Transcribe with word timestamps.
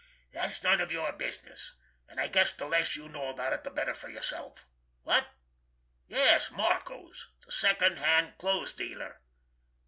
"...That's 0.33 0.63
none 0.63 0.81
of 0.81 0.91
your 0.91 1.11
business, 1.11 1.75
and 2.09 2.19
I 2.19 2.27
guess 2.27 2.53
the 2.53 2.65
less 2.65 2.95
you 2.95 3.07
know 3.07 3.29
about 3.29 3.53
it 3.53 3.63
the 3.63 3.69
better 3.69 3.93
for 3.93 4.09
yourself.... 4.09 4.65
What?... 5.03 5.27
Yes, 6.07 6.49
Marco's—the 6.49 7.51
second 7.51 7.97
hand 7.99 8.39
clothes 8.39 8.73
dealer.... 8.73 9.21